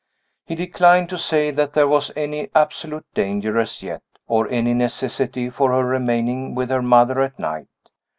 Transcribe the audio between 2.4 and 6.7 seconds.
absolute danger as yet, or any necessity for her remaining